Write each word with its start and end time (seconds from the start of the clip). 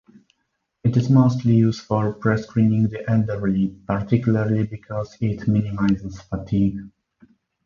It 0.83 0.97
is 0.97 1.11
mostly 1.11 1.53
used 1.53 1.81
for 1.83 2.11
pre-screening 2.13 2.89
the 2.89 3.07
elderly, 3.07 3.67
particularly 3.85 4.65
because 4.65 5.15
it 5.21 5.47
minimizes 5.47 6.19
fatigue. 6.21 6.77